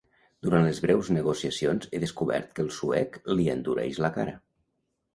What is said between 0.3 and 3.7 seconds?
Durant les breus negociacions he descobert que el suec li